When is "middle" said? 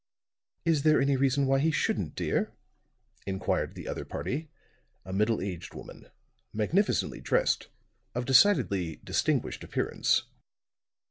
5.13-5.41